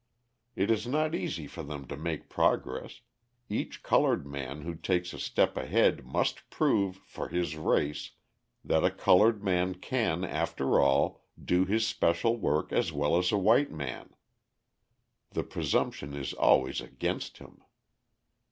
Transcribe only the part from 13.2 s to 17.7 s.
a white man. The presumption is always against him.